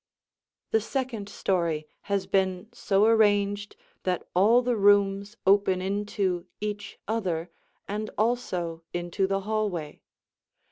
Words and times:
The 0.71 0.81
second 0.81 1.29
story 1.29 1.87
has 2.09 2.25
been 2.25 2.69
so 2.73 3.05
arranged 3.05 3.75
that 4.01 4.27
all 4.33 4.63
the 4.63 4.75
rooms 4.75 5.37
open 5.45 5.79
into 5.79 6.47
each 6.59 6.97
other 7.07 7.51
and 7.87 8.09
also 8.17 8.81
into 8.95 9.27
the 9.27 9.41
hallway. 9.41 10.01